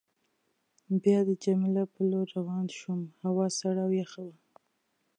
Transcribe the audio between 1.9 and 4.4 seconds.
په لور روان شوم، هوا سړه او یخه وه.